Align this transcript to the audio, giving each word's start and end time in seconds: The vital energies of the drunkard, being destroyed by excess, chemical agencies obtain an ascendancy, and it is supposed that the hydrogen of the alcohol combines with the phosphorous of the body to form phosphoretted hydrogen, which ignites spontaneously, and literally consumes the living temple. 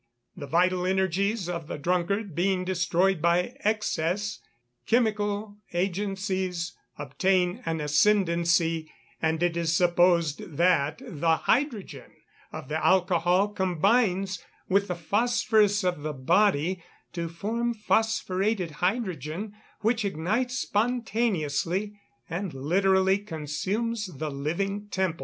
The 0.35 0.47
vital 0.47 0.87
energies 0.87 1.47
of 1.47 1.67
the 1.67 1.77
drunkard, 1.77 2.33
being 2.33 2.65
destroyed 2.65 3.21
by 3.21 3.55
excess, 3.63 4.39
chemical 4.87 5.57
agencies 5.73 6.75
obtain 6.97 7.61
an 7.67 7.79
ascendancy, 7.79 8.91
and 9.21 9.43
it 9.43 9.55
is 9.55 9.75
supposed 9.77 10.57
that 10.57 11.03
the 11.05 11.35
hydrogen 11.37 12.13
of 12.51 12.67
the 12.67 12.83
alcohol 12.83 13.49
combines 13.49 14.43
with 14.67 14.87
the 14.87 14.95
phosphorous 14.95 15.83
of 15.83 16.01
the 16.01 16.13
body 16.13 16.83
to 17.13 17.29
form 17.29 17.71
phosphoretted 17.75 18.71
hydrogen, 18.71 19.53
which 19.81 20.03
ignites 20.03 20.57
spontaneously, 20.57 22.01
and 22.27 22.55
literally 22.55 23.19
consumes 23.19 24.07
the 24.07 24.31
living 24.31 24.87
temple. 24.87 25.19